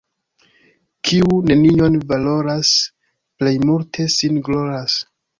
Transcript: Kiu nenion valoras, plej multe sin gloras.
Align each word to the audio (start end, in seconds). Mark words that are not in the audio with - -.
Kiu 1.09 1.35
nenion 1.49 1.97
valoras, 2.11 2.71
plej 3.41 3.53
multe 3.67 4.07
sin 4.15 4.41
gloras. 4.49 4.97